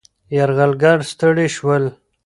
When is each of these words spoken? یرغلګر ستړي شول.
یرغلګر 0.37 0.97
ستړي 1.11 1.47
شول. 1.55 1.83